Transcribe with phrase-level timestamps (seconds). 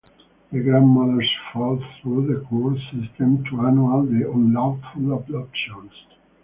[0.51, 5.91] The Grandmothers fought through the court systems to annul the unlawful adoptions.